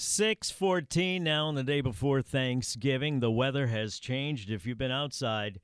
614 0.00 1.22
now 1.22 1.46
on 1.46 1.56
the 1.56 1.62
day 1.62 1.82
before 1.82 2.22
Thanksgiving. 2.22 3.20
The 3.20 3.30
weather 3.30 3.66
has 3.66 3.98
changed. 3.98 4.50
If 4.50 4.64
you've 4.64 4.78
been 4.78 4.90
outside, 4.90 5.60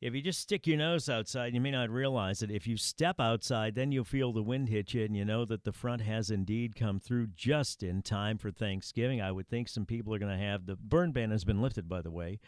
if 0.00 0.14
you 0.14 0.22
just 0.22 0.38
stick 0.38 0.64
your 0.64 0.78
nose 0.78 1.08
outside, 1.08 1.52
you 1.52 1.60
may 1.60 1.72
not 1.72 1.90
realize 1.90 2.42
it. 2.42 2.52
If 2.52 2.68
you 2.68 2.76
step 2.76 3.18
outside, 3.18 3.74
then 3.74 3.90
you'll 3.90 4.04
feel 4.04 4.32
the 4.32 4.44
wind 4.44 4.68
hit 4.68 4.94
you, 4.94 5.04
and 5.04 5.16
you 5.16 5.24
know 5.24 5.44
that 5.44 5.64
the 5.64 5.72
front 5.72 6.02
has 6.02 6.30
indeed 6.30 6.76
come 6.76 7.00
through 7.00 7.30
just 7.34 7.82
in 7.82 8.00
time 8.00 8.38
for 8.38 8.52
Thanksgiving. 8.52 9.20
I 9.20 9.32
would 9.32 9.48
think 9.48 9.68
some 9.68 9.86
people 9.86 10.14
are 10.14 10.20
going 10.20 10.38
to 10.38 10.44
have 10.44 10.66
the 10.66 10.76
burn 10.76 11.10
ban 11.10 11.32
has 11.32 11.44
been 11.44 11.60
lifted, 11.60 11.88
by 11.88 12.00
the 12.00 12.12
way. 12.12 12.38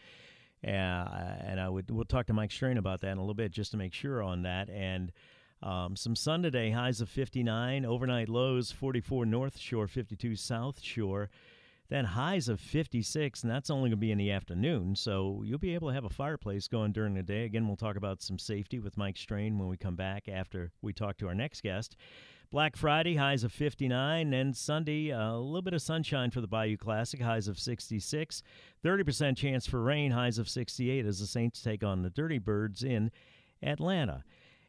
Uh, 0.65 0.69
and 0.69 1.59
I 1.59 1.67
would 1.67 1.91
we'll 1.91 2.05
talk 2.05 2.27
to 2.27 2.33
Mike 2.33 2.51
Strain 2.51 2.77
about 2.77 3.01
that 3.01 3.11
in 3.11 3.17
a 3.17 3.21
little 3.21 3.35
bit 3.35 3.51
just 3.51 3.71
to 3.71 3.77
make 3.77 3.93
sure 3.93 4.23
on 4.23 4.43
that. 4.43 4.69
And 4.69 5.11
um, 5.65 5.95
some 5.95 6.15
sun 6.15 6.43
today, 6.43 6.69
highs 6.69 7.01
of 7.01 7.09
59, 7.09 7.85
overnight 7.85 8.29
lows 8.29 8.71
44 8.71 9.25
North 9.25 9.57
Shore, 9.57 9.87
52 9.87 10.35
South 10.35 10.79
Shore. 10.79 11.31
Then 11.89 12.05
highs 12.05 12.49
of 12.49 12.59
56, 12.59 13.41
and 13.41 13.51
that's 13.51 13.71
only 13.71 13.89
going 13.89 13.91
to 13.91 13.97
be 13.97 14.11
in 14.11 14.17
the 14.19 14.31
afternoon. 14.31 14.95
So 14.95 15.41
you'll 15.43 15.57
be 15.57 15.73
able 15.73 15.87
to 15.87 15.93
have 15.95 16.05
a 16.05 16.09
fireplace 16.09 16.67
going 16.67 16.91
during 16.91 17.15
the 17.15 17.23
day. 17.23 17.45
Again, 17.45 17.67
we'll 17.67 17.77
talk 17.77 17.95
about 17.95 18.21
some 18.21 18.37
safety 18.37 18.79
with 18.79 18.97
Mike 18.97 19.17
Strain 19.17 19.57
when 19.57 19.67
we 19.67 19.75
come 19.75 19.95
back 19.95 20.27
after 20.27 20.71
we 20.83 20.93
talk 20.93 21.17
to 21.17 21.27
our 21.27 21.35
next 21.35 21.61
guest. 21.61 21.95
Black 22.51 22.75
Friday, 22.75 23.15
highs 23.15 23.43
of 23.43 23.51
59, 23.51 24.33
and 24.33 24.55
Sunday, 24.55 25.09
a 25.09 25.33
little 25.33 25.63
bit 25.63 25.73
of 25.73 25.81
sunshine 25.81 26.29
for 26.29 26.41
the 26.41 26.47
Bayou 26.47 26.77
Classic, 26.77 27.19
highs 27.19 27.47
of 27.47 27.57
66. 27.57 28.43
30% 28.83 29.35
chance 29.35 29.65
for 29.65 29.81
rain, 29.81 30.11
highs 30.11 30.37
of 30.37 30.47
68 30.47 31.05
as 31.07 31.19
the 31.19 31.27
Saints 31.27 31.61
take 31.61 31.83
on 31.83 32.03
the 32.03 32.11
Dirty 32.11 32.37
Birds 32.37 32.83
in 32.83 33.11
Atlanta. 33.63 34.23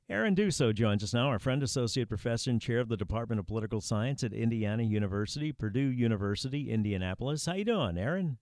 Aaron 0.09 0.37
Dusso 0.37 0.73
joins 0.73 1.03
us 1.03 1.13
now, 1.13 1.27
our 1.27 1.41
friend, 1.41 1.65
associate 1.65 2.09
professor 2.09 2.49
and 2.49 2.61
chair 2.61 2.79
of 2.79 2.89
the 2.89 2.97
Department 2.97 3.41
of 3.41 3.49
Political 3.49 3.81
Science 3.81 4.23
at 4.23 4.33
Indiana 4.33 4.85
University, 4.85 5.51
Purdue 5.51 5.81
University, 5.81 6.71
Indianapolis. 6.71 7.45
How 7.45 7.55
you 7.55 7.65
doing, 7.65 7.99
Aaron? 7.99 8.39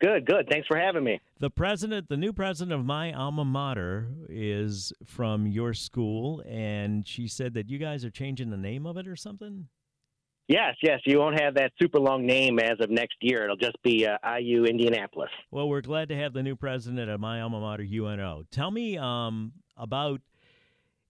Good, 0.00 0.24
good. 0.24 0.48
Thanks 0.50 0.66
for 0.66 0.78
having 0.78 1.04
me. 1.04 1.20
The 1.38 1.50
president, 1.50 2.08
the 2.08 2.16
new 2.16 2.32
president 2.32 2.72
of 2.72 2.86
my 2.86 3.12
alma 3.12 3.44
mater, 3.44 4.08
is 4.30 4.90
from 5.04 5.46
your 5.46 5.74
school, 5.74 6.42
and 6.48 7.06
she 7.06 7.28
said 7.28 7.52
that 7.54 7.68
you 7.68 7.76
guys 7.76 8.02
are 8.02 8.10
changing 8.10 8.48
the 8.48 8.56
name 8.56 8.86
of 8.86 8.96
it 8.96 9.06
or 9.06 9.16
something. 9.16 9.68
Yes, 10.48 10.76
yes. 10.82 11.00
You 11.04 11.18
won't 11.18 11.38
have 11.38 11.56
that 11.56 11.72
super 11.80 11.98
long 11.98 12.24
name 12.24 12.58
as 12.58 12.80
of 12.80 12.88
next 12.88 13.16
year. 13.20 13.44
It'll 13.44 13.56
just 13.56 13.82
be 13.82 14.06
uh, 14.06 14.16
IU 14.38 14.64
Indianapolis. 14.64 15.30
Well, 15.50 15.68
we're 15.68 15.82
glad 15.82 16.08
to 16.08 16.16
have 16.16 16.32
the 16.32 16.42
new 16.42 16.56
president 16.56 17.10
of 17.10 17.20
my 17.20 17.42
alma 17.42 17.60
mater, 17.60 17.82
UNO. 17.82 18.44
Tell 18.50 18.70
me 18.70 18.96
um, 18.96 19.52
about 19.76 20.20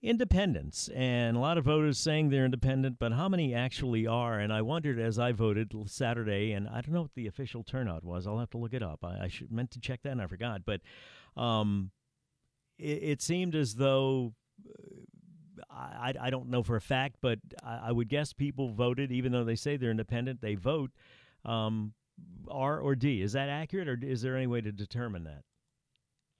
independents, 0.06 0.88
and 0.94 1.36
a 1.36 1.40
lot 1.40 1.58
of 1.58 1.64
voters 1.64 1.98
saying 1.98 2.28
they're 2.28 2.44
independent, 2.44 2.96
but 2.98 3.12
how 3.12 3.28
many 3.28 3.52
actually 3.52 4.06
are? 4.06 4.38
And 4.38 4.52
I 4.52 4.62
wondered 4.62 5.00
as 5.00 5.18
I 5.18 5.32
voted 5.32 5.74
Saturday, 5.86 6.52
and 6.52 6.68
I 6.68 6.80
don't 6.80 6.92
know 6.92 7.02
what 7.02 7.14
the 7.16 7.26
official 7.26 7.64
turnout 7.64 8.04
was. 8.04 8.26
I'll 8.26 8.38
have 8.38 8.50
to 8.50 8.58
look 8.58 8.72
it 8.72 8.82
up. 8.82 9.00
I, 9.02 9.24
I 9.24 9.28
should, 9.28 9.50
meant 9.50 9.72
to 9.72 9.80
check 9.80 10.02
that, 10.04 10.12
and 10.12 10.22
I 10.22 10.28
forgot. 10.28 10.62
But 10.64 10.80
um, 11.36 11.90
it, 12.78 13.02
it, 13.02 13.22
seemed 13.22 13.54
as 13.54 13.75
though. 13.75 14.34
I, 15.70 16.14
I 16.20 16.31
don't 16.31 16.48
know 16.48 16.62
for 16.62 16.76
a 16.76 16.81
fact, 16.81 17.16
but 17.20 17.38
I, 17.62 17.88
I, 17.88 17.92
would 17.92 18.08
guess 18.08 18.32
people 18.32 18.72
voted, 18.72 19.10
even 19.10 19.32
though 19.32 19.44
they 19.44 19.56
say 19.56 19.76
they're 19.76 19.91
independent, 19.91 20.41
they 20.41 20.54
vote 20.54 20.91
um, 21.44 21.92
R 22.48 22.78
or 22.78 22.94
D. 22.94 23.22
Is 23.22 23.32
that 23.32 23.48
accurate, 23.48 23.88
or 23.88 23.98
is 24.00 24.22
there 24.22 24.36
any 24.36 24.47
way 24.47 24.60
to 24.60 24.72
determine 24.72 25.25
that? 25.25 25.42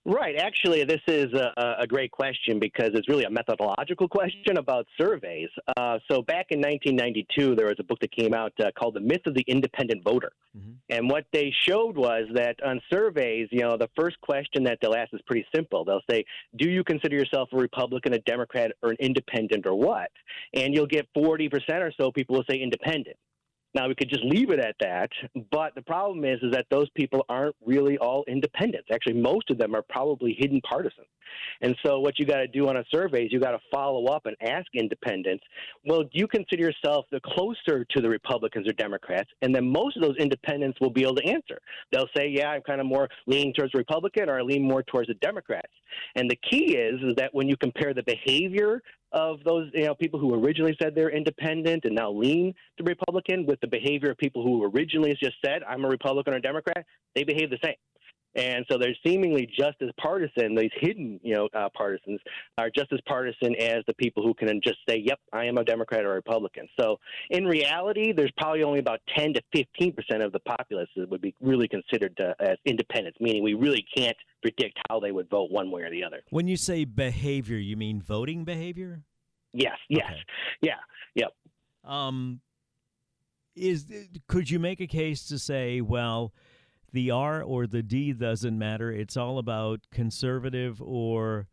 Right. 0.07 0.37
Actually, 0.37 0.85
this 0.85 1.01
is 1.09 1.33
a, 1.35 1.53
a, 1.81 1.87
great 1.87 2.13
question 2.13 2.61
because 2.61 2.91
it's 2.95 3.09
really 3.09 3.25
a 3.25 3.31
methodological 3.31 4.07
question 4.07 4.57
about 4.57 4.87
surveys. 4.97 5.49
Uh, 5.77 5.99
so, 6.09 6.23
back 6.23 6.47
in 6.51 6.61
1992, 6.61 7.57
there 7.57 7.67
was 7.67 7.75
a 7.81 7.83
book 7.83 7.99
that 7.99 8.13
came 8.13 8.33
out 8.33 8.53
uh, 8.61 8.71
called 8.79 8.95
The 8.95 9.01
Myth 9.01 9.23
of 9.27 9.35
the 9.35 9.45
Independent 9.49 10.05
Voter. 10.05 10.31
Mm-hmm. 10.57 10.71
And 10.91 11.11
what 11.11 11.25
they 11.33 11.53
showed 11.69 11.97
was 11.97 12.29
that 12.35 12.55
on 12.65 12.81
surveys, 12.89 13.49
you 13.51 13.63
know, 13.63 13.77
the 13.77 13.91
first 13.97 14.21
question 14.21 14.63
that 14.63 14.79
they'll 14.81 14.95
ask 14.95 15.13
is 15.13 15.21
pretty 15.27 15.45
simple. 15.53 15.85
They'll 15.85 16.01
say, 16.09 16.25
Do 16.57 16.71
you 16.71 16.85
consider 16.85 17.17
yourself 17.17 17.49
a 17.53 17.57
Republican, 17.57 18.15
a 18.15 18.21
Democrat, 18.21 18.71
or 18.85 18.91
an 18.91 18.97
independent, 19.01 19.67
or 19.67 19.75
what? 19.75 20.13
And 20.55 20.73
you'll 20.73 20.87
get 20.87 21.09
40% 21.17 21.51
or 21.81 21.93
so 21.99 22.13
people 22.13 22.37
will 22.37 22.45
say 22.49 22.59
independent. 22.59 23.17
Now 23.77 23.89
we 23.89 23.95
could 23.95 24.09
just 24.09 24.25
leave 24.25 24.49
it 24.49 24.59
at 24.59 24.75
that, 24.81 25.11
but 25.51 25.75
the 25.75 25.83
problem 25.83 26.25
is 26.25 26.39
is 26.43 26.51
that 26.53 26.65
those 26.71 26.89
people 26.95 27.27
aren't 27.29 27.55
really 27.63 27.99
all 27.99 28.25
independents. 28.27 28.89
Actually, 28.91 29.21
most 29.21 29.51
of 29.51 29.59
them 29.59 29.75
are 29.75 29.83
probably 29.83 30.35
hidden 30.39 30.63
partisans. 30.63 31.07
And 31.61 31.77
so 31.85 32.01
what 32.01 32.19
you 32.19 32.25
got 32.25 32.39
to 32.39 32.47
do 32.47 32.69
on 32.69 32.79
a 32.79 32.85
survey 32.91 33.27
is 33.27 33.33
you 33.33 33.39
got 33.39 33.51
to 33.51 33.61
follow 33.71 34.07
up 34.07 34.25
and 34.25 34.35
ask 34.41 34.67
independents, 34.73 35.45
well, 35.85 36.05
do 36.05 36.09
you 36.13 36.27
consider 36.27 36.63
yourself 36.63 37.05
the 37.13 37.21
closer 37.21 37.85
to 37.91 38.01
the 38.01 38.09
Republicans 38.09 38.67
or 38.67 38.73
Democrats? 38.73 39.29
And 39.43 39.55
then 39.55 39.71
most 39.71 39.99
of 39.99 40.03
those 40.03 40.17
independents 40.19 40.81
will 40.81 40.91
be 40.91 41.03
able 41.03 41.17
to 41.17 41.27
answer. 41.27 41.59
They'll 41.93 42.09
say, 42.17 42.29
yeah, 42.29 42.49
I'm 42.49 42.63
kind 42.63 42.81
of 42.81 42.87
more 42.87 43.11
leaning 43.27 43.53
towards 43.53 43.75
Republican 43.75 44.31
or 44.31 44.39
I 44.39 44.43
lean 44.43 44.67
more 44.67 44.85
towards 44.85 45.09
the 45.09 45.15
Democrats. 45.15 45.73
And 46.15 46.31
the 46.31 46.39
key 46.51 46.77
is 46.77 46.99
is 47.03 47.15
that 47.17 47.35
when 47.35 47.47
you 47.47 47.59
compare 47.59 47.93
the 47.93 48.05
behavior 48.05 48.81
of 49.13 49.39
those 49.45 49.71
you 49.73 49.85
know 49.85 49.95
people 49.95 50.19
who 50.19 50.35
originally 50.35 50.77
said 50.81 50.95
they're 50.95 51.11
independent 51.11 51.85
and 51.85 51.95
now 51.95 52.11
lean 52.11 52.53
to 52.79 52.85
Republican 52.85 53.47
with 53.47 53.61
the 53.61 53.67
behavior 53.67 54.11
of 54.11 54.19
people 54.19 54.43
who 54.43 54.65
originally 54.65 55.17
just 55.23 55.37
said 55.45 55.63
I'm 55.63 55.85
a 55.85 55.89
Republican 55.89 56.35
or 56.35 56.41
Democrat, 56.41 56.85
they 57.15 57.25
behave 57.25 57.51
the 57.51 57.59
same. 57.65 57.75
And 58.37 58.67
so 58.71 58.77
they're 58.77 58.97
seemingly 59.05 59.47
just 59.47 59.77
as 59.81 59.89
partisan. 59.99 60.55
These 60.55 60.71
hidden, 60.81 61.19
you 61.23 61.35
know, 61.35 61.49
uh, 61.55 61.69
partisans 61.75 62.21
are 62.59 62.69
just 62.69 62.93
as 62.93 63.01
partisan 63.07 63.57
as 63.57 63.83
the 63.87 63.95
people 63.95 64.23
who 64.23 64.35
can 64.35 64.61
just 64.63 64.79
say, 64.89 64.99
"Yep, 64.99 65.19
I 65.33 65.47
am 65.47 65.57
a 65.57 65.65
Democrat 65.65 66.05
or 66.05 66.13
a 66.13 66.15
Republican." 66.17 66.69
So 66.79 66.99
in 67.31 67.47
reality, 67.47 68.13
there's 68.13 68.33
probably 68.37 68.63
only 68.63 68.79
about 68.79 69.01
10 69.17 69.33
to 69.35 69.43
15 69.55 69.95
percent 69.95 70.23
of 70.23 70.33
the 70.33 70.41
populace 70.41 70.89
that 70.97 71.09
would 71.09 71.23
be 71.23 71.35
really 71.41 71.67
considered 71.67 72.19
uh, 72.21 72.35
as 72.41 72.59
independents, 72.67 73.19
meaning 73.21 73.43
we 73.43 73.55
really 73.55 73.85
can't 73.97 74.17
predict 74.43 74.79
how 74.91 75.01
they 75.01 75.13
would 75.13 75.31
vote 75.31 75.51
one 75.51 75.71
way 75.71 75.83
or 75.83 75.91
the 75.91 76.05
other. 76.05 76.23
When 76.31 76.47
you 76.47 76.57
say 76.57 76.85
behavior, 76.85 77.57
you 77.57 77.77
mean 77.77 78.03
voting 78.03 78.45
behavior? 78.45 79.03
Yes. 79.55 79.79
Yes. 79.89 80.11
Okay. 80.11 80.21
Yeah. 80.61 80.79
Yep. 81.15 81.33
Um, 81.85 82.41
is 83.55 83.87
could 84.29 84.51
you 84.51 84.59
make 84.59 84.81
a 84.81 84.87
case 84.87 85.27
to 85.29 85.39
say, 85.39 85.81
well? 85.81 86.35
The 86.97 87.11
R 87.11 87.43
or 87.43 87.67
the 87.67 87.83
D 87.83 88.15
doesn't 88.15 88.59
matter. 88.59 88.91
It's 88.91 89.19
all 89.19 89.37
about 89.39 89.81
conservative 89.93 90.81
or 90.81 91.47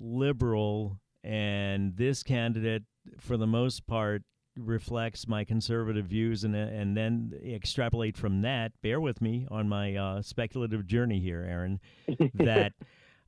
liberal. 0.00 0.98
And 1.22 1.96
this 1.96 2.24
candidate, 2.24 2.82
for 3.20 3.36
the 3.36 3.46
most 3.46 3.86
part, 3.86 4.24
reflects 4.56 5.28
my 5.28 5.44
conservative 5.44 6.06
views 6.06 6.42
and 6.42 6.54
and 6.56 6.96
then 6.96 7.32
extrapolate 7.42 8.18
from 8.18 8.42
that 8.42 8.72
bear 8.82 9.00
with 9.00 9.22
me 9.22 9.46
on 9.50 9.66
my 9.66 9.96
uh, 9.96 10.20
speculative 10.20 10.86
journey 10.86 11.20
here 11.20 11.42
aaron 11.48 11.80
that 12.34 12.74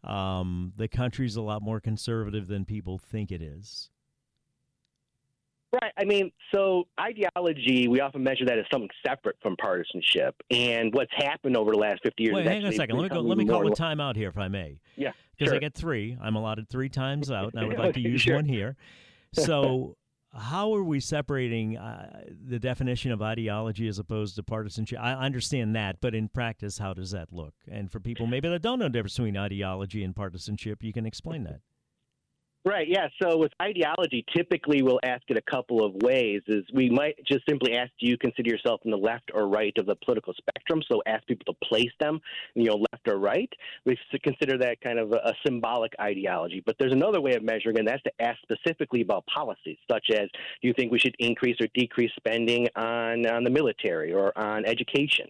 um, 0.03 0.75
the 0.77 0.87
country's 0.87 1.37
a 1.37 1.41
lot 1.41 1.63
more 1.63 1.81
conservative 1.81 2.47
than 2.47 2.67
people 2.67 2.99
think 2.99 3.33
it 3.33 3.41
is 3.41 3.89
Right. 5.83 5.93
I 5.99 6.05
mean, 6.05 6.31
so 6.55 6.85
ideology, 7.01 7.89
we 7.89 8.01
often 8.01 8.23
measure 8.23 8.45
that 8.45 8.59
as 8.59 8.65
something 8.73 8.91
separate 9.07 9.37
from 9.43 9.57
partisanship. 9.57 10.35
And 10.51 10.95
what's 10.95 11.13
happened 11.17 11.57
over 11.57 11.73
the 11.73 11.79
last 11.79 12.01
50 12.03 12.23
years. 12.23 12.35
Wait, 12.35 12.47
hang 12.47 12.65
on 12.65 12.73
a 12.73 12.77
second. 12.77 12.97
Let 12.97 13.11
me, 13.11 13.17
go, 13.17 13.21
let 13.21 13.39
me 13.39 13.47
call 13.47 13.67
a 13.71 13.75
time 13.75 14.01
out 14.01 14.17
here, 14.17 14.29
if 14.29 14.39
I 14.39 14.49
may. 14.49 14.81
Yeah. 14.97 15.13
Because 15.37 15.51
sure. 15.51 15.57
I 15.57 15.59
get 15.59 15.75
three. 15.75 16.17
I'm 16.23 16.37
allotted 16.37 16.69
three 16.69 16.89
times 16.89 17.31
out, 17.31 17.55
and 17.55 17.65
I 17.65 17.67
would 17.67 17.79
like 17.85 17.95
to 17.95 18.01
use 18.01 18.21
sure. 18.21 18.37
one 18.37 18.45
here. 18.45 18.77
So, 19.33 19.97
how 20.33 20.75
are 20.75 20.83
we 20.83 21.01
separating 21.01 21.77
uh, 21.77 22.25
the 22.49 22.59
definition 22.59 23.13
of 23.13 23.23
ideology 23.23 23.89
as 23.89 23.99
opposed 23.99 24.37
to 24.37 24.43
partisanship? 24.43 24.99
I 25.01 25.13
understand 25.13 25.77
that, 25.77 26.01
but 26.01 26.15
in 26.15 26.29
practice, 26.29 26.79
how 26.79 26.95
does 26.95 27.13
that 27.13 27.33
look? 27.33 27.55
And 27.71 27.91
for 27.91 28.01
people 28.01 28.27
maybe 28.27 28.49
that 28.49 28.63
don't 28.63 28.79
know 28.79 28.87
the 28.87 28.91
difference 28.91 29.17
between 29.17 29.37
ideology 29.37 30.03
and 30.03 30.15
partisanship, 30.15 30.83
you 30.83 30.93
can 30.93 31.07
explain 31.07 31.45
that. 31.45 31.61
Right, 32.67 32.89
yeah. 32.89 33.09
So 33.21 33.37
with 33.37 33.53
ideology, 33.61 34.25
typically 34.35 34.81
we'll 34.83 35.01
ask 35.05 35.23
it 35.29 35.37
a 35.37 35.51
couple 35.51 35.85
of 35.85 35.93
ways. 35.97 36.41
Is 36.47 36.65
we 36.73 36.89
might 36.89 37.15
just 37.27 37.43
simply 37.47 37.77
ask, 37.77 37.91
do 38.01 38.09
you 38.09 38.17
consider 38.17 38.49
yourself 38.49 38.81
in 38.87 38.91
the 38.91 38.97
left 38.97 39.31
or 39.35 39.49
right 39.49 39.77
of 39.77 39.85
the 39.85 39.97
political 39.97 40.33
spectrum? 40.33 40.81
So 40.91 41.03
ask 41.07 41.27
people 41.27 41.53
to 41.53 41.67
place 41.67 41.93
them, 42.01 42.21
you 42.55 42.65
know, 42.65 42.77
left 42.91 43.07
or 43.07 43.19
right. 43.19 43.51
We 43.85 43.99
consider 44.23 44.57
that 44.59 44.81
kind 44.81 44.99
of 44.99 45.13
a, 45.13 45.17
a 45.17 45.33
symbolic 45.47 45.93
ideology. 46.01 46.63
But 46.65 46.77
there's 46.79 46.93
another 46.93 47.21
way 47.21 47.35
of 47.35 47.43
measuring, 47.43 47.79
and 47.79 47.87
that's 47.87 48.03
to 48.05 48.13
ask 48.19 48.39
specifically 48.41 49.03
about 49.03 49.27
policies, 49.27 49.77
such 49.91 50.07
as, 50.11 50.31
do 50.63 50.69
you 50.69 50.73
think 50.73 50.91
we 50.91 50.99
should 50.99 51.17
increase 51.19 51.57
or 51.61 51.67
decrease 51.75 52.13
spending 52.17 52.69
on 52.77 53.27
on 53.27 53.45
the 53.45 53.51
military 53.51 54.15
or 54.15 54.37
on 54.39 54.65
education? 54.65 55.27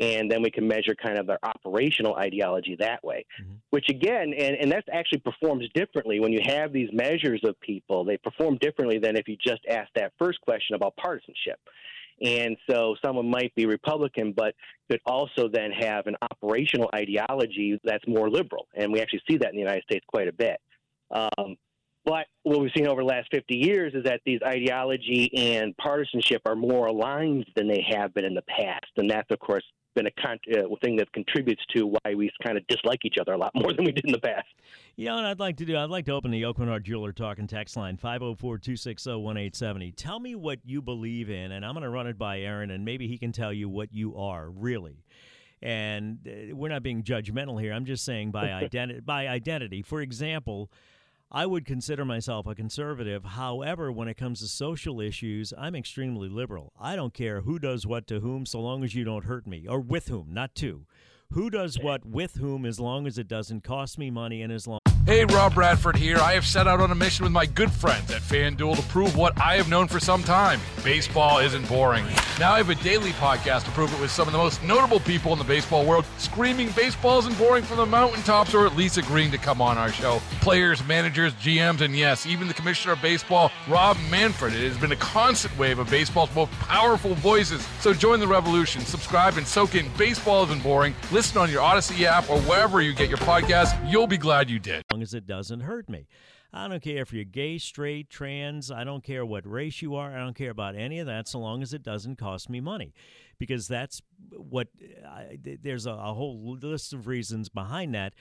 And 0.00 0.30
then 0.30 0.40
we 0.40 0.50
can 0.50 0.66
measure 0.66 0.94
kind 0.94 1.18
of 1.18 1.26
their 1.26 1.38
operational 1.42 2.14
ideology 2.14 2.76
that 2.80 3.04
way. 3.04 3.26
Mm-hmm. 3.42 3.52
Which 3.70 3.90
again, 3.90 4.32
and 4.32 4.56
and 4.56 4.72
that 4.72 4.84
actually 4.90 5.18
performs 5.18 5.68
differently 5.74 6.18
when 6.20 6.32
you 6.32 6.40
have 6.46 6.72
these 6.78 6.90
measures 6.92 7.40
of 7.44 7.58
people, 7.60 8.04
they 8.04 8.16
perform 8.16 8.56
differently 8.58 8.98
than 8.98 9.16
if 9.16 9.26
you 9.28 9.36
just 9.36 9.60
ask 9.68 9.88
that 9.94 10.12
first 10.18 10.40
question 10.42 10.76
about 10.76 10.96
partisanship. 10.96 11.58
And 12.22 12.56
so 12.68 12.96
someone 13.04 13.28
might 13.28 13.54
be 13.54 13.66
Republican, 13.66 14.32
but 14.32 14.54
could 14.90 15.00
also 15.06 15.48
then 15.48 15.70
have 15.72 16.06
an 16.06 16.16
operational 16.30 16.90
ideology 16.94 17.80
that's 17.84 18.06
more 18.06 18.28
liberal. 18.28 18.66
And 18.74 18.92
we 18.92 19.00
actually 19.00 19.22
see 19.28 19.36
that 19.38 19.50
in 19.50 19.54
the 19.54 19.60
United 19.60 19.84
States 19.84 20.04
quite 20.08 20.28
a 20.28 20.32
bit. 20.32 20.58
Um, 21.10 21.56
but 22.08 22.26
what 22.42 22.60
we've 22.60 22.70
seen 22.74 22.86
over 22.86 23.02
the 23.02 23.06
last 23.06 23.28
50 23.30 23.54
years 23.54 23.92
is 23.94 24.02
that 24.04 24.22
these 24.24 24.40
ideology 24.42 25.30
and 25.36 25.76
partisanship 25.76 26.40
are 26.46 26.56
more 26.56 26.86
aligned 26.86 27.44
than 27.54 27.68
they 27.68 27.84
have 27.90 28.14
been 28.14 28.24
in 28.24 28.32
the 28.32 28.42
past. 28.42 28.86
And 28.96 29.10
that's, 29.10 29.30
of 29.30 29.38
course, 29.40 29.62
been 29.94 30.06
a 30.06 30.10
con- 30.12 30.38
uh, 30.54 30.74
thing 30.82 30.96
that 30.96 31.12
contributes 31.12 31.62
to 31.74 31.86
why 31.86 32.14
we 32.14 32.30
kind 32.42 32.56
of 32.56 32.66
dislike 32.66 33.00
each 33.04 33.16
other 33.20 33.32
a 33.32 33.36
lot 33.36 33.50
more 33.54 33.74
than 33.74 33.84
we 33.84 33.92
did 33.92 34.06
in 34.06 34.12
the 34.12 34.20
past. 34.20 34.46
You 34.96 35.08
know 35.08 35.16
what 35.16 35.26
I'd 35.26 35.38
like 35.38 35.58
to 35.58 35.66
do? 35.66 35.76
I'd 35.76 35.90
like 35.90 36.06
to 36.06 36.12
open 36.12 36.30
the 36.30 36.40
Aucoin 36.42 36.82
Jeweler 36.82 37.12
Talking 37.12 37.46
text 37.46 37.76
line, 37.76 37.98
504 37.98 38.56
260 38.56 39.10
1870. 39.10 39.92
Tell 39.92 40.18
me 40.18 40.34
what 40.34 40.60
you 40.64 40.80
believe 40.80 41.28
in, 41.28 41.52
and 41.52 41.62
I'm 41.62 41.74
going 41.74 41.82
to 41.82 41.90
run 41.90 42.06
it 42.06 42.16
by 42.16 42.40
Aaron, 42.40 42.70
and 42.70 42.86
maybe 42.86 43.06
he 43.06 43.18
can 43.18 43.32
tell 43.32 43.52
you 43.52 43.68
what 43.68 43.92
you 43.92 44.16
are, 44.16 44.48
really. 44.48 45.04
And 45.60 46.20
uh, 46.26 46.56
we're 46.56 46.70
not 46.70 46.82
being 46.82 47.02
judgmental 47.02 47.60
here. 47.60 47.74
I'm 47.74 47.84
just 47.84 48.06
saying 48.06 48.30
by, 48.30 48.46
identi- 48.64 49.04
by 49.04 49.28
identity. 49.28 49.82
For 49.82 50.00
example, 50.00 50.70
I 51.30 51.44
would 51.44 51.66
consider 51.66 52.06
myself 52.06 52.46
a 52.46 52.54
conservative. 52.54 53.22
However, 53.22 53.92
when 53.92 54.08
it 54.08 54.16
comes 54.16 54.40
to 54.40 54.48
social 54.48 54.98
issues, 54.98 55.52
I'm 55.58 55.74
extremely 55.74 56.26
liberal. 56.26 56.72
I 56.80 56.96
don't 56.96 57.12
care 57.12 57.42
who 57.42 57.58
does 57.58 57.86
what 57.86 58.06
to 58.06 58.20
whom 58.20 58.46
so 58.46 58.60
long 58.60 58.82
as 58.82 58.94
you 58.94 59.04
don't 59.04 59.26
hurt 59.26 59.46
me, 59.46 59.66
or 59.68 59.78
with 59.78 60.08
whom, 60.08 60.28
not 60.32 60.54
to. 60.56 60.86
Who 61.34 61.50
does 61.50 61.78
what 61.78 62.06
with 62.06 62.36
whom 62.36 62.64
as 62.64 62.80
long 62.80 63.06
as 63.06 63.18
it 63.18 63.28
doesn't 63.28 63.62
cost 63.62 63.98
me 63.98 64.10
money 64.10 64.40
and 64.40 64.50
as 64.50 64.66
long 64.66 64.80
Hey, 65.08 65.24
Rob 65.24 65.54
Bradford 65.54 65.96
here. 65.96 66.18
I 66.18 66.34
have 66.34 66.44
set 66.44 66.66
out 66.66 66.82
on 66.82 66.90
a 66.90 66.94
mission 66.94 67.22
with 67.22 67.32
my 67.32 67.46
good 67.46 67.70
friends 67.70 68.10
at 68.10 68.20
FanDuel 68.20 68.76
to 68.76 68.82
prove 68.88 69.16
what 69.16 69.40
I 69.40 69.56
have 69.56 69.66
known 69.66 69.88
for 69.88 69.98
some 69.98 70.22
time 70.22 70.60
baseball 70.84 71.38
isn't 71.38 71.66
boring. 71.66 72.04
Now 72.38 72.52
I 72.52 72.58
have 72.58 72.68
a 72.68 72.74
daily 72.76 73.12
podcast 73.12 73.64
to 73.64 73.70
prove 73.70 73.92
it 73.92 74.00
with 74.00 74.10
some 74.10 74.28
of 74.28 74.32
the 74.32 74.38
most 74.38 74.62
notable 74.62 75.00
people 75.00 75.32
in 75.32 75.38
the 75.38 75.44
baseball 75.44 75.84
world 75.84 76.04
screaming 76.18 76.70
baseball 76.76 77.18
isn't 77.20 77.36
boring 77.38 77.64
from 77.64 77.78
the 77.78 77.86
mountaintops 77.86 78.54
or 78.54 78.66
at 78.66 78.76
least 78.76 78.96
agreeing 78.98 79.30
to 79.30 79.38
come 79.38 79.62
on 79.62 79.78
our 79.78 79.90
show. 79.90 80.20
Players, 80.40 80.86
managers, 80.86 81.32
GMs, 81.34 81.80
and 81.80 81.96
yes, 81.96 82.26
even 82.26 82.46
the 82.46 82.54
commissioner 82.54 82.92
of 82.92 83.02
baseball, 83.02 83.50
Rob 83.66 83.96
Manfred. 84.10 84.54
It 84.54 84.68
has 84.68 84.78
been 84.78 84.92
a 84.92 84.96
constant 84.96 85.56
wave 85.58 85.78
of 85.78 85.90
baseball's 85.90 86.34
most 86.34 86.52
powerful 86.52 87.14
voices. 87.14 87.66
So 87.80 87.94
join 87.94 88.20
the 88.20 88.28
revolution. 88.28 88.82
Subscribe 88.82 89.38
and 89.38 89.46
soak 89.46 89.74
in 89.74 89.90
Baseball 89.96 90.44
Isn't 90.44 90.62
Boring. 90.62 90.94
Listen 91.18 91.38
on 91.38 91.50
your 91.50 91.62
Odyssey 91.62 92.06
app 92.06 92.30
or 92.30 92.38
wherever 92.42 92.80
you 92.80 92.94
get 92.94 93.08
your 93.08 93.18
podcast. 93.18 93.90
You'll 93.90 94.06
be 94.06 94.16
glad 94.16 94.48
you 94.48 94.60
did 94.60 94.84
As 94.88 94.92
long 94.92 95.02
as 95.02 95.14
it 95.14 95.26
doesn't 95.26 95.58
hurt 95.58 95.88
me. 95.88 96.06
I 96.52 96.68
don't 96.68 96.80
care 96.80 97.02
if 97.02 97.12
you're 97.12 97.24
gay, 97.24 97.58
straight, 97.58 98.08
trans. 98.08 98.70
I 98.70 98.84
don't 98.84 99.02
care 99.02 99.26
what 99.26 99.44
race 99.44 99.82
you 99.82 99.96
are. 99.96 100.16
I 100.16 100.20
don't 100.20 100.36
care 100.36 100.52
about 100.52 100.76
any 100.76 101.00
of 101.00 101.08
that 101.08 101.26
so 101.26 101.40
long 101.40 101.60
as 101.60 101.74
it 101.74 101.82
doesn't 101.82 102.18
cost 102.18 102.48
me 102.48 102.60
money. 102.60 102.94
Because 103.36 103.66
that's 103.66 104.00
what 104.30 104.68
I, 105.04 105.40
there's 105.60 105.86
a, 105.86 105.90
a 105.90 106.14
whole 106.14 106.56
list 106.62 106.92
of 106.92 107.08
reasons 107.08 107.48
behind 107.48 107.96
that. 107.96 108.14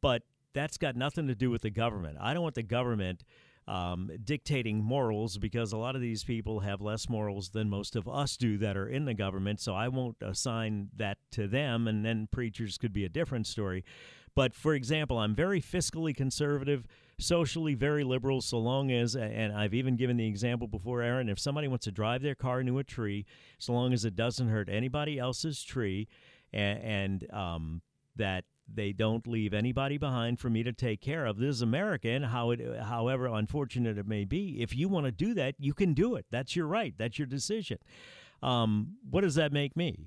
But 0.00 0.24
that's 0.54 0.76
got 0.76 0.96
nothing 0.96 1.28
to 1.28 1.36
do 1.36 1.52
with 1.52 1.62
the 1.62 1.70
government. 1.70 2.18
I 2.20 2.34
don't 2.34 2.42
want 2.42 2.56
the 2.56 2.64
government 2.64 3.22
um, 3.66 4.10
dictating 4.22 4.82
morals 4.82 5.38
because 5.38 5.72
a 5.72 5.76
lot 5.76 5.94
of 5.94 6.02
these 6.02 6.24
people 6.24 6.60
have 6.60 6.80
less 6.80 7.08
morals 7.08 7.50
than 7.50 7.70
most 7.70 7.96
of 7.96 8.08
us 8.08 8.36
do 8.36 8.58
that 8.58 8.76
are 8.76 8.88
in 8.88 9.04
the 9.04 9.14
government. 9.14 9.60
So 9.60 9.74
I 9.74 9.88
won't 9.88 10.16
assign 10.20 10.90
that 10.96 11.18
to 11.32 11.48
them, 11.48 11.88
and 11.88 12.04
then 12.04 12.28
preachers 12.30 12.76
could 12.76 12.92
be 12.92 13.04
a 13.04 13.08
different 13.08 13.46
story. 13.46 13.84
But 14.34 14.54
for 14.54 14.74
example, 14.74 15.18
I'm 15.18 15.34
very 15.34 15.60
fiscally 15.60 16.14
conservative, 16.14 16.86
socially 17.18 17.74
very 17.74 18.02
liberal, 18.02 18.40
so 18.40 18.58
long 18.58 18.90
as, 18.90 19.14
and 19.14 19.52
I've 19.52 19.74
even 19.74 19.96
given 19.96 20.16
the 20.16 20.26
example 20.26 20.66
before, 20.66 21.02
Aaron, 21.02 21.28
if 21.28 21.38
somebody 21.38 21.68
wants 21.68 21.84
to 21.84 21.92
drive 21.92 22.22
their 22.22 22.34
car 22.34 22.60
into 22.60 22.78
a 22.78 22.84
tree, 22.84 23.26
so 23.58 23.72
long 23.72 23.92
as 23.92 24.04
it 24.04 24.16
doesn't 24.16 24.48
hurt 24.48 24.68
anybody 24.68 25.18
else's 25.18 25.62
tree, 25.62 26.08
and, 26.52 26.82
and 26.82 27.32
um, 27.32 27.82
that 28.16 28.44
they 28.72 28.92
don't 28.92 29.26
leave 29.26 29.54
anybody 29.54 29.98
behind 29.98 30.40
for 30.40 30.50
me 30.50 30.62
to 30.62 30.72
take 30.72 31.00
care 31.00 31.26
of. 31.26 31.38
This 31.38 31.56
is 31.56 31.62
America, 31.62 32.08
and 32.08 32.26
how 32.26 32.50
it, 32.50 32.60
however 32.82 33.26
unfortunate 33.26 33.98
it 33.98 34.06
may 34.06 34.24
be. 34.24 34.60
If 34.60 34.74
you 34.76 34.88
want 34.88 35.06
to 35.06 35.12
do 35.12 35.34
that, 35.34 35.54
you 35.58 35.74
can 35.74 35.94
do 35.94 36.14
it. 36.14 36.26
That's 36.30 36.56
your 36.56 36.66
right. 36.66 36.94
That's 36.96 37.18
your 37.18 37.26
decision. 37.26 37.78
Um, 38.42 38.96
what 39.10 39.22
does 39.22 39.34
that 39.36 39.52
make 39.52 39.76
me? 39.76 40.06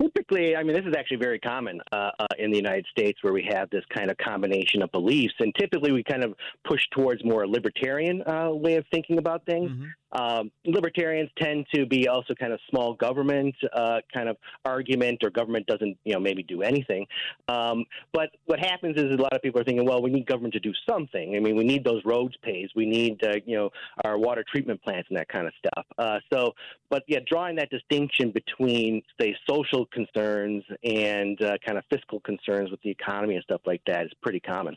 Typically, 0.00 0.56
I 0.56 0.64
mean, 0.64 0.74
this 0.74 0.84
is 0.84 0.94
actually 0.98 1.18
very 1.18 1.38
common 1.38 1.80
uh, 1.92 2.10
uh, 2.18 2.26
in 2.38 2.50
the 2.50 2.56
United 2.56 2.86
States 2.90 3.18
where 3.22 3.32
we 3.32 3.48
have 3.52 3.70
this 3.70 3.84
kind 3.94 4.10
of 4.10 4.16
combination 4.18 4.82
of 4.82 4.90
beliefs. 4.90 5.34
And 5.38 5.54
typically, 5.54 5.92
we 5.92 6.02
kind 6.02 6.24
of 6.24 6.34
push 6.64 6.80
towards 6.90 7.24
more 7.24 7.46
libertarian 7.46 8.22
uh, 8.26 8.50
way 8.50 8.74
of 8.74 8.84
thinking 8.92 9.18
about 9.18 9.46
things. 9.46 9.70
Mm-hmm. 9.70 9.84
Um, 10.12 10.50
libertarians 10.64 11.30
tend 11.38 11.66
to 11.74 11.86
be 11.86 12.08
also 12.08 12.34
kind 12.34 12.52
of 12.52 12.60
small 12.70 12.94
government 12.94 13.54
uh, 13.72 14.00
kind 14.12 14.28
of 14.28 14.36
argument, 14.64 15.22
or 15.24 15.30
government 15.30 15.66
doesn't, 15.66 15.96
you 16.04 16.12
know, 16.12 16.20
maybe 16.20 16.42
do 16.42 16.62
anything. 16.62 17.06
Um, 17.48 17.84
but 18.12 18.30
what 18.46 18.58
happens 18.58 18.96
is 18.96 19.12
a 19.12 19.22
lot 19.22 19.32
of 19.32 19.42
people 19.42 19.60
are 19.60 19.64
thinking, 19.64 19.86
well, 19.86 20.02
we 20.02 20.10
need 20.10 20.26
government 20.26 20.54
to 20.54 20.60
do 20.60 20.72
something. 20.88 21.36
I 21.36 21.40
mean, 21.40 21.56
we 21.56 21.64
need 21.64 21.84
those 21.84 22.02
roads 22.04 22.34
paved, 22.42 22.72
we 22.76 22.86
need, 22.86 23.22
uh, 23.24 23.36
you 23.46 23.56
know, 23.56 23.70
our 24.04 24.18
water 24.18 24.44
treatment 24.50 24.82
plants 24.82 25.08
and 25.10 25.18
that 25.18 25.28
kind 25.28 25.46
of 25.46 25.52
stuff. 25.58 25.86
Uh, 25.98 26.18
so, 26.32 26.52
but 26.90 27.02
yeah, 27.08 27.20
drawing 27.26 27.56
that 27.56 27.70
distinction 27.70 28.30
between, 28.30 29.02
say, 29.20 29.34
social 29.48 29.86
concerns 29.86 30.62
and 30.84 31.40
uh, 31.42 31.56
kind 31.64 31.78
of 31.78 31.84
fiscal 31.90 32.20
concerns 32.20 32.70
with 32.70 32.80
the 32.82 32.90
economy 32.90 33.34
and 33.34 33.44
stuff 33.44 33.62
like 33.66 33.82
that 33.86 34.04
is 34.04 34.12
pretty 34.22 34.40
common. 34.40 34.76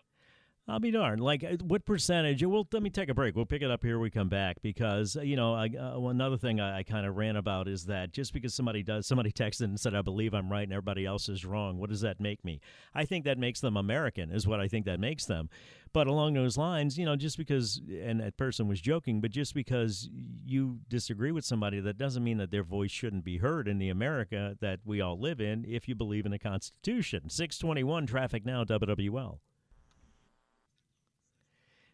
I'll 0.68 0.80
be 0.80 0.90
darned. 0.90 1.22
Like, 1.22 1.44
uh, 1.44 1.58
what 1.64 1.86
percentage? 1.86 2.44
Well, 2.44 2.68
let 2.74 2.82
me 2.82 2.90
take 2.90 3.10
a 3.10 3.14
break. 3.14 3.36
We'll 3.36 3.46
pick 3.46 3.62
it 3.62 3.70
up 3.70 3.84
here. 3.84 4.00
We 4.00 4.10
come 4.10 4.30
back 4.30 4.64
because 4.64 5.16
uh, 5.16 5.22
you 5.22 5.36
know 5.36 5.54
I, 5.54 5.70
uh, 5.70 6.00
another 6.00 6.38
thing 6.38 6.60
I, 6.60 6.80
I 6.80 6.84
kind 6.84 7.06
of 7.06 7.16
ran 7.16 7.36
about 7.36 7.68
is 7.68 7.86
that 7.86 8.12
just 8.12 8.34
because 8.34 8.56
somebody 8.56 8.82
does 8.82 9.06
somebody 9.06 9.32
texted 9.34 9.66
and 9.66 9.80
said 9.80 9.94
I 9.94 10.02
believe 10.02 10.34
I'm 10.34 10.52
right 10.52 10.64
and 10.64 10.74
everybody 10.74 11.06
else 11.06 11.30
is 11.30 11.46
wrong, 11.46 11.78
what 11.78 11.92
does 11.92 12.02
that 12.02 12.20
make 12.20 12.44
me? 12.44 12.62
I 12.96 13.06
think 13.06 13.26
that 13.26 13.38
makes 13.38 13.62
them 13.62 13.78
American. 13.78 14.32
Is 14.32 14.48
what 14.48 14.60
I 14.60 14.68
think 14.68 14.86
that 14.88 15.00
makes 15.00 15.26
them. 15.26 15.50
But 15.94 16.08
along 16.08 16.34
those 16.34 16.58
lines, 16.58 16.98
you 16.98 17.06
know, 17.06 17.16
just 17.16 17.38
because 17.38 17.80
and 18.02 18.20
that 18.20 18.36
person 18.36 18.68
was 18.68 18.82
joking, 18.82 19.22
but 19.22 19.30
just 19.30 19.54
because 19.54 20.10
you 20.44 20.80
disagree 20.90 21.32
with 21.32 21.46
somebody, 21.46 21.80
that 21.80 22.00
doesn't 22.00 22.24
mean 22.24 22.38
that 22.40 22.50
their 22.50 22.64
voice 22.64 22.92
shouldn't 22.92 23.24
be 23.24 23.38
heard 23.38 23.68
in 23.68 23.78
the 23.78 23.90
America 23.90 24.58
that 24.62 24.80
we 24.84 25.00
all 25.00 25.20
live 25.20 25.40
in. 25.40 25.64
If 25.68 25.88
you 25.88 25.94
believe 25.94 26.26
in 26.26 26.32
the 26.32 26.40
Constitution, 26.40 27.30
six 27.30 27.60
twenty 27.60 27.84
one 27.84 28.08
traffic 28.08 28.44
now 28.44 28.64
WWL. 28.64 29.38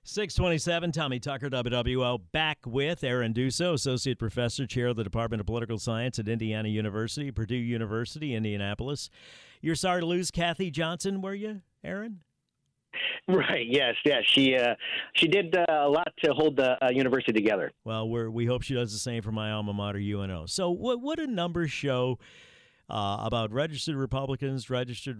627, 0.04 0.92
Tommy 0.92 1.20
Tucker, 1.20 1.48
WWL, 1.48 2.22
back 2.32 2.58
with 2.66 3.04
Aaron 3.04 3.34
Dusso, 3.34 3.74
Associate 3.74 4.18
Professor, 4.18 4.66
Chair 4.66 4.88
of 4.88 4.96
the 4.96 5.04
Department 5.04 5.42
of 5.42 5.46
Political 5.46 5.78
Science 5.78 6.18
at 6.18 6.28
Indiana 6.28 6.70
University, 6.70 7.30
Purdue 7.30 7.56
University, 7.56 8.34
Indianapolis. 8.34 9.12
You're 9.62 9.76
sorry 9.76 10.02
to 10.02 10.08
lose 10.08 10.32
Kathy 10.32 10.72
Johnson, 10.72 11.22
were 11.22 11.36
you, 11.36 11.62
Aaron? 11.84 12.22
Right. 13.28 13.68
Yes. 13.68 13.96
Yes. 14.04 14.24
She 14.26 14.56
uh, 14.56 14.74
she 15.14 15.28
did 15.28 15.56
uh, 15.56 15.66
a 15.70 15.88
lot 15.88 16.12
to 16.24 16.34
hold 16.34 16.58
the 16.58 16.84
uh, 16.84 16.90
university 16.90 17.32
together. 17.32 17.72
Well, 17.86 18.10
we 18.10 18.28
we 18.28 18.46
hope 18.48 18.64
she 18.64 18.74
does 18.74 18.92
the 18.92 19.00
same 19.00 19.22
for 19.22 19.32
my 19.32 19.52
alma 19.52 19.72
mater, 19.72 20.00
UNO. 20.00 20.48
So, 20.48 20.72
what 20.72 21.00
what 21.00 21.18
do 21.18 21.28
numbers 21.28 21.72
show 21.72 22.18
uh, 22.92 23.18
about 23.22 23.52
registered 23.52 23.96
Republicans, 23.96 24.70
registered 24.70 25.18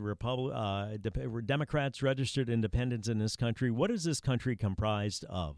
uh, 0.52 0.98
de- 0.98 1.42
Democrats, 1.42 2.04
registered 2.04 2.50
independents 2.50 3.08
in 3.08 3.18
this 3.18 3.38
country. 3.38 3.72
What 3.72 3.90
is 3.90 4.04
this 4.04 4.20
country 4.20 4.58
comprised 4.58 5.24
of? 5.30 5.56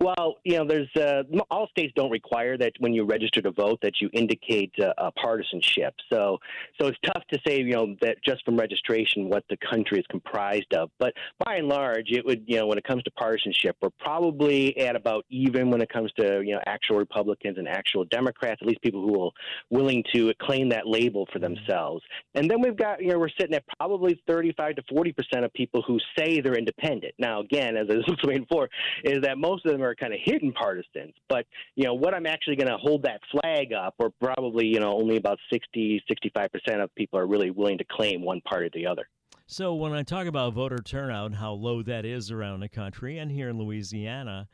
Well, 0.00 0.36
you 0.44 0.56
know, 0.56 0.64
there's 0.64 0.88
uh, 0.96 1.24
all 1.50 1.66
states 1.68 1.92
don't 1.96 2.12
require 2.12 2.56
that 2.56 2.72
when 2.78 2.92
you 2.92 3.04
register 3.04 3.42
to 3.42 3.50
vote 3.50 3.80
that 3.82 3.94
you 4.00 4.08
indicate 4.12 4.72
uh, 4.80 5.10
partisanship. 5.20 5.92
So, 6.12 6.38
so 6.80 6.86
it's 6.86 6.98
tough 7.04 7.24
to 7.32 7.38
say, 7.44 7.58
you 7.58 7.72
know, 7.72 7.96
that 8.00 8.18
just 8.24 8.44
from 8.44 8.56
registration 8.56 9.28
what 9.28 9.42
the 9.50 9.56
country 9.56 9.98
is 9.98 10.06
comprised 10.08 10.72
of. 10.72 10.90
But 11.00 11.14
by 11.44 11.56
and 11.56 11.66
large, 11.66 12.12
it 12.12 12.24
would, 12.24 12.44
you 12.46 12.58
know, 12.58 12.68
when 12.68 12.78
it 12.78 12.84
comes 12.84 13.02
to 13.04 13.10
partisanship, 13.10 13.76
we're 13.82 13.90
probably 13.98 14.78
at 14.78 14.94
about 14.94 15.24
even 15.30 15.68
when 15.68 15.80
it 15.80 15.88
comes 15.88 16.12
to 16.12 16.42
you 16.44 16.54
know 16.54 16.60
actual 16.66 16.98
Republicans 16.98 17.58
and 17.58 17.66
actual 17.66 18.04
Democrats, 18.04 18.60
at 18.62 18.68
least 18.68 18.80
people 18.82 19.02
who 19.02 19.20
are 19.20 19.30
willing 19.70 20.04
to 20.14 20.32
claim 20.40 20.68
that 20.68 20.86
label 20.86 21.26
for 21.32 21.40
themselves. 21.40 22.04
And 22.36 22.48
then 22.48 22.60
we've 22.62 22.76
got, 22.76 23.02
you 23.02 23.08
know, 23.08 23.18
we're 23.18 23.30
sitting 23.30 23.54
at 23.54 23.64
probably 23.78 24.22
35 24.28 24.76
to 24.76 24.82
40 24.88 25.12
percent 25.12 25.44
of 25.44 25.52
people 25.54 25.82
who 25.84 25.98
say 26.16 26.40
they're 26.40 26.54
independent. 26.54 27.14
Now, 27.18 27.40
again, 27.40 27.76
as 27.76 27.88
I 27.90 27.94
was 27.96 28.04
explaining 28.08 28.44
before, 28.44 28.68
is 29.02 29.22
that 29.22 29.38
most 29.38 29.66
of 29.66 29.72
them 29.72 29.82
are 29.82 29.87
are 29.88 29.94
kind 29.94 30.12
of 30.12 30.20
hidden 30.22 30.52
partisans. 30.52 31.14
But, 31.28 31.46
you 31.74 31.84
know, 31.84 31.94
what 31.94 32.14
I'm 32.14 32.26
actually 32.26 32.56
going 32.56 32.68
to 32.68 32.76
hold 32.76 33.02
that 33.02 33.20
flag 33.30 33.72
up, 33.72 33.94
or 33.98 34.10
probably, 34.20 34.66
you 34.66 34.80
know, 34.80 34.92
only 34.92 35.16
about 35.16 35.38
60, 35.52 36.02
65% 36.10 36.82
of 36.82 36.94
people 36.94 37.18
are 37.18 37.26
really 37.26 37.50
willing 37.50 37.78
to 37.78 37.84
claim 37.84 38.22
one 38.22 38.40
part 38.42 38.62
or 38.62 38.70
the 38.72 38.86
other. 38.86 39.08
So 39.46 39.74
when 39.74 39.92
I 39.92 40.02
talk 40.02 40.26
about 40.26 40.52
voter 40.52 40.78
turnout 40.78 41.34
how 41.34 41.52
low 41.52 41.82
that 41.82 42.04
is 42.04 42.30
around 42.30 42.60
the 42.60 42.68
country 42.68 43.16
and 43.18 43.30
here 43.30 43.48
in 43.48 43.58
Louisiana, 43.58 44.46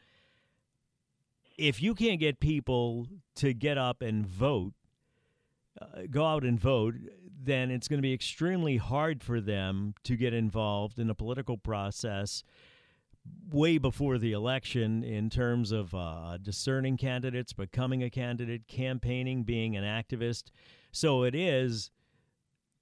if 1.59 1.83
you 1.83 1.95
can't 1.95 2.21
get 2.21 2.38
people 2.38 3.09
to 3.37 3.53
get 3.53 3.76
up 3.76 4.03
and 4.03 4.26
vote, 4.26 4.73
uh, 5.81 6.03
go 6.11 6.25
out 6.25 6.45
and 6.45 6.61
vote, 6.61 6.95
then 7.43 7.71
it's 7.71 7.88
going 7.88 7.99
to 7.99 8.03
be 8.03 8.12
extremely 8.12 8.76
hard 8.76 9.23
for 9.23 9.41
them 9.41 9.95
to 10.05 10.17
get 10.17 10.33
involved 10.33 10.99
in 10.99 11.11
a 11.11 11.14
political 11.14 11.59
process 11.59 12.45
way 13.50 13.78
before 13.78 14.19
the 14.19 14.33
election 14.33 15.02
in 15.04 15.31
terms 15.31 15.73
of 15.73 15.95
uh, 15.95 16.37
discerning 16.43 16.97
candidates, 16.97 17.52
becoming 17.52 18.02
a 18.02 18.11
candidate, 18.11 18.66
campaigning, 18.69 19.45
being 19.45 19.76
an 19.76 19.85
activist. 19.85 20.45
So 20.93 21.23
it 21.23 21.35
is 21.35 21.90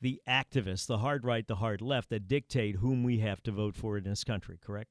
the 0.00 0.20
activists, 0.28 0.86
the 0.86 0.98
hard 0.98 1.24
right, 1.24 1.46
the 1.46 1.56
hard 1.56 1.80
left, 1.80 2.10
that 2.10 2.26
dictate 2.26 2.76
whom 2.76 3.04
we 3.04 3.18
have 3.18 3.42
to 3.44 3.52
vote 3.52 3.76
for 3.76 3.98
in 3.98 4.04
this 4.04 4.24
country, 4.24 4.58
correct? 4.60 4.90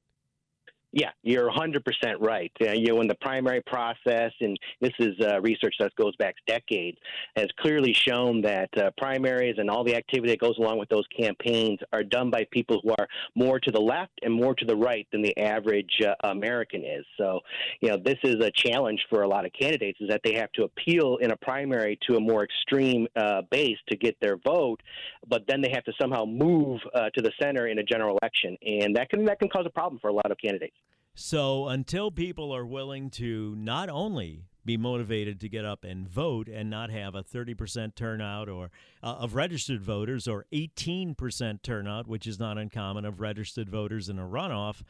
Yeah, 0.92 1.10
you're 1.22 1.50
100% 1.50 1.80
right. 2.20 2.52
Uh, 2.60 2.72
you 2.72 2.88
know, 2.88 3.00
in 3.00 3.08
the 3.08 3.14
primary 3.14 3.62
process, 3.62 4.30
and 4.40 4.58
this 4.82 4.92
is 4.98 5.14
uh, 5.22 5.40
research 5.40 5.74
that 5.80 5.94
goes 5.96 6.14
back 6.16 6.34
decades, 6.46 6.98
has 7.34 7.46
clearly 7.60 7.94
shown 7.94 8.42
that 8.42 8.68
uh, 8.76 8.90
primaries 8.98 9.56
and 9.56 9.70
all 9.70 9.84
the 9.84 9.96
activity 9.96 10.30
that 10.32 10.38
goes 10.38 10.58
along 10.58 10.78
with 10.78 10.90
those 10.90 11.06
campaigns 11.18 11.78
are 11.94 12.04
done 12.04 12.30
by 12.30 12.46
people 12.50 12.78
who 12.82 12.90
are 12.90 13.08
more 13.34 13.58
to 13.58 13.70
the 13.70 13.80
left 13.80 14.12
and 14.20 14.34
more 14.34 14.54
to 14.54 14.66
the 14.66 14.76
right 14.76 15.08
than 15.12 15.22
the 15.22 15.36
average 15.38 15.98
uh, 16.06 16.12
American 16.28 16.84
is. 16.84 17.06
So, 17.16 17.40
you 17.80 17.88
know, 17.88 17.96
this 17.96 18.18
is 18.22 18.36
a 18.44 18.50
challenge 18.50 19.00
for 19.08 19.22
a 19.22 19.28
lot 19.28 19.46
of 19.46 19.52
candidates 19.58 19.98
is 19.98 20.10
that 20.10 20.20
they 20.22 20.34
have 20.34 20.52
to 20.52 20.64
appeal 20.64 21.16
in 21.22 21.30
a 21.30 21.36
primary 21.36 21.98
to 22.06 22.16
a 22.16 22.20
more 22.20 22.44
extreme 22.44 23.06
uh, 23.16 23.40
base 23.50 23.78
to 23.88 23.96
get 23.96 24.14
their 24.20 24.36
vote, 24.36 24.82
but 25.26 25.44
then 25.48 25.62
they 25.62 25.70
have 25.72 25.84
to 25.84 25.92
somehow 25.98 26.26
move 26.26 26.80
uh, 26.94 27.08
to 27.14 27.22
the 27.22 27.32
center 27.40 27.68
in 27.68 27.78
a 27.78 27.82
general 27.82 28.18
election, 28.20 28.58
and 28.60 28.94
that 28.94 29.08
can 29.08 29.24
that 29.24 29.38
can 29.38 29.48
cause 29.48 29.64
a 29.64 29.70
problem 29.70 29.98
for 29.98 30.08
a 30.08 30.12
lot 30.12 30.30
of 30.30 30.36
candidates. 30.36 30.76
So 31.14 31.68
until 31.68 32.10
people 32.10 32.54
are 32.54 32.64
willing 32.64 33.10
to 33.10 33.54
not 33.56 33.88
only 33.90 34.46
be 34.64 34.76
motivated 34.76 35.40
to 35.40 35.48
get 35.48 35.64
up 35.64 35.84
and 35.84 36.08
vote 36.08 36.48
and 36.48 36.70
not 36.70 36.90
have 36.90 37.14
a 37.14 37.22
30% 37.22 37.94
turnout 37.94 38.48
or 38.48 38.70
uh, 39.02 39.16
of 39.18 39.34
registered 39.34 39.82
voters 39.82 40.28
or 40.28 40.46
18% 40.52 41.62
turnout, 41.62 42.06
which 42.06 42.26
is 42.26 42.38
not 42.38 42.58
uncommon 42.58 43.04
of 43.04 43.20
registered 43.20 43.68
voters 43.68 44.08
in 44.08 44.18
a 44.18 44.26
runoff, 44.26 44.82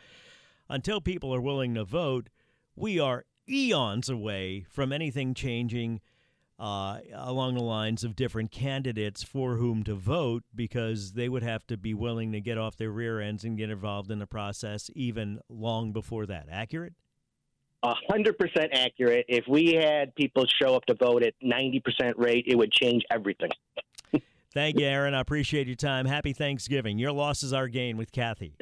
until 0.69 1.01
people 1.01 1.35
are 1.35 1.41
willing 1.41 1.75
to 1.75 1.85
vote, 1.85 2.29
we 2.77 3.01
are 3.01 3.25
eons 3.49 4.09
away 4.09 4.65
from 4.69 4.93
anything 4.93 5.35
changing 5.35 6.01
uh, 6.63 7.01
along 7.15 7.55
the 7.55 7.63
lines 7.63 8.05
of 8.05 8.15
different 8.15 8.53
candidates 8.53 9.21
for 9.25 9.57
whom 9.57 9.83
to 9.83 9.97
vote 9.97 10.45
because 10.55 11.15
they 11.15 11.29
would 11.29 11.43
have 11.43 11.67
to 11.67 11.77
be 11.77 11.93
willing 11.93 12.31
to 12.31 12.41
get 12.41 12.57
off 12.57 12.77
their 12.77 12.93
rear 12.93 13.21
ends 13.21 13.43
and 13.43 13.59
get 13.59 13.69
involved 13.69 14.13
in 14.13 14.21
the 14.21 14.29
process 14.29 14.89
even 14.95 15.41
long 15.49 15.93
before 15.93 16.25
that. 16.25 16.47
Accurate? 16.49 16.93
A 17.83 17.95
hundred 18.09 18.39
percent 18.39 18.71
accurate. 18.73 19.27
If 19.29 19.45
we 19.49 19.75
had 19.75 20.15
people 20.15 20.47
show 20.63 20.77
up 20.77 20.87
to 20.87 20.95
vote 20.95 21.25
at 21.25 21.35
ninety 21.43 21.81
percent 21.81 22.17
rate, 22.17 22.45
it 22.47 22.55
would 22.55 22.71
change 22.71 23.03
everything. 23.11 23.51
Thank 24.55 24.79
you, 24.79 24.87
Aaron. 24.87 25.15
I 25.15 25.21
appreciate 25.21 25.67
your 25.67 25.75
time. 25.75 26.07
Happy 26.07 26.33
Thanksgiving. 26.33 26.97
Your 26.97 27.11
loss 27.11 27.43
is 27.43 27.53
our 27.53 27.67
gain 27.67 27.97
with 27.97 28.13
Kathy. 28.13 28.55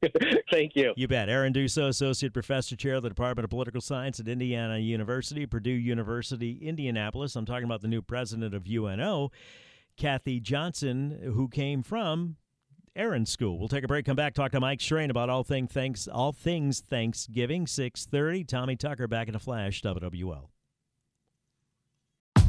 Thank 0.50 0.76
you. 0.76 0.94
You 0.96 1.08
bet. 1.08 1.28
Aaron 1.28 1.52
Dusso, 1.52 1.88
Associate 1.88 2.32
Professor, 2.32 2.76
Chair 2.76 2.94
of 2.94 3.02
the 3.02 3.08
Department 3.08 3.44
of 3.44 3.50
Political 3.50 3.80
Science 3.80 4.20
at 4.20 4.28
Indiana 4.28 4.78
University, 4.78 5.46
Purdue 5.46 5.70
University, 5.70 6.58
Indianapolis. 6.62 7.34
I'm 7.36 7.46
talking 7.46 7.64
about 7.64 7.80
the 7.80 7.88
new 7.88 8.02
president 8.02 8.54
of 8.54 8.66
UNO, 8.68 9.30
Kathy 9.96 10.40
Johnson, 10.40 11.18
who 11.34 11.48
came 11.48 11.82
from 11.82 12.36
Aaron's 12.94 13.30
school. 13.30 13.58
We'll 13.58 13.68
take 13.68 13.84
a 13.84 13.88
break, 13.88 14.06
come 14.06 14.16
back, 14.16 14.34
talk 14.34 14.52
to 14.52 14.60
Mike 14.60 14.80
Strain 14.80 15.10
about 15.10 15.30
all 15.30 15.44
things 15.44 15.72
thanks 15.72 16.08
all 16.08 16.32
things 16.32 16.80
Thanksgiving. 16.80 17.66
630. 17.66 18.44
Tommy 18.44 18.76
Tucker 18.76 19.08
back 19.08 19.28
in 19.28 19.34
a 19.34 19.40
flash, 19.40 19.82
WWL. 19.82 20.48